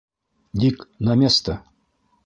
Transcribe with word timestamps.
Дик, 0.53 0.89
на 0.99 1.13
место! 1.13 1.61